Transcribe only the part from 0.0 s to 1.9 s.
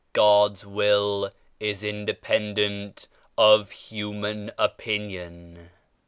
God's Will is